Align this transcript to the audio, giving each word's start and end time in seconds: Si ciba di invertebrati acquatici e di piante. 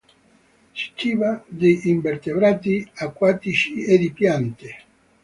Si 0.73 0.93
ciba 0.95 1.43
di 1.47 1.79
invertebrati 1.91 2.89
acquatici 2.95 3.83
e 3.83 3.99
di 3.99 4.11
piante. 4.11 4.77